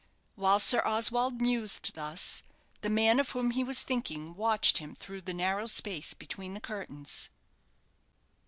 While 0.33 0.57
Sir 0.57 0.81
Oswald 0.83 1.43
mused 1.43 1.93
thus, 1.93 2.41
the 2.81 2.89
man 2.89 3.19
of 3.19 3.29
whom 3.29 3.51
he 3.51 3.63
was 3.63 3.83
thinking 3.83 4.33
watched 4.33 4.79
him 4.79 4.95
through 4.95 5.21
the 5.21 5.31
narrow 5.35 5.67
space 5.67 6.15
between 6.15 6.55
the 6.55 6.59
curtains. 6.59 7.29